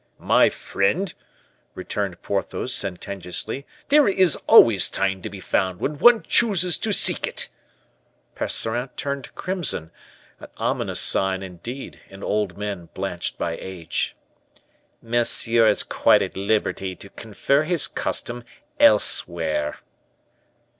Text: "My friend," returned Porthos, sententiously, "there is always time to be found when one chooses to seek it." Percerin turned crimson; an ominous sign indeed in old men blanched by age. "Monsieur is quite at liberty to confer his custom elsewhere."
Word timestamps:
"My 0.17 0.49
friend," 0.49 1.13
returned 1.75 2.23
Porthos, 2.23 2.73
sententiously, 2.73 3.67
"there 3.89 4.07
is 4.07 4.35
always 4.47 4.89
time 4.89 5.21
to 5.21 5.29
be 5.29 5.39
found 5.39 5.79
when 5.79 5.99
one 5.99 6.23
chooses 6.23 6.75
to 6.79 6.91
seek 6.91 7.27
it." 7.27 7.49
Percerin 8.33 8.89
turned 8.97 9.35
crimson; 9.35 9.91
an 10.39 10.47
ominous 10.57 10.99
sign 10.99 11.43
indeed 11.43 12.01
in 12.09 12.23
old 12.23 12.57
men 12.57 12.89
blanched 12.95 13.37
by 13.37 13.59
age. 13.61 14.15
"Monsieur 15.03 15.67
is 15.67 15.83
quite 15.83 16.23
at 16.23 16.35
liberty 16.35 16.95
to 16.95 17.09
confer 17.09 17.61
his 17.61 17.85
custom 17.87 18.43
elsewhere." 18.79 19.81